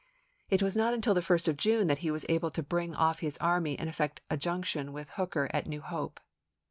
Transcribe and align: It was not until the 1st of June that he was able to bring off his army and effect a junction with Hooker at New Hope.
It 0.49 0.63
was 0.63 0.75
not 0.75 0.95
until 0.95 1.13
the 1.13 1.21
1st 1.21 1.47
of 1.47 1.57
June 1.57 1.85
that 1.85 1.99
he 1.99 2.09
was 2.09 2.25
able 2.27 2.49
to 2.49 2.63
bring 2.63 2.95
off 2.95 3.19
his 3.19 3.37
army 3.37 3.77
and 3.77 3.87
effect 3.87 4.19
a 4.31 4.35
junction 4.35 4.93
with 4.93 5.11
Hooker 5.11 5.47
at 5.53 5.67
New 5.67 5.81
Hope. 5.81 6.19